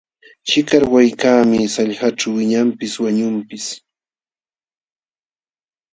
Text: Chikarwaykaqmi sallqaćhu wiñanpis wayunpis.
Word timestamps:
Chikarwaykaqmi 0.47 1.59
sallqaćhu 1.73 2.27
wiñanpis 2.35 2.93
wayunpis. 3.03 3.65